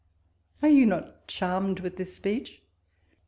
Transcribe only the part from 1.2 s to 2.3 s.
charmed with this